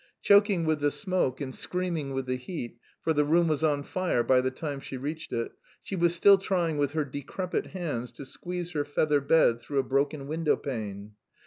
[0.23, 4.23] Choking with the smoke and screaming with the heat, for the room was on fire
[4.23, 5.51] by the time she reached it,
[5.83, 9.83] she was still trying with her decrepit hands to squeeze her feather bed through a
[9.83, 11.11] broken window pane.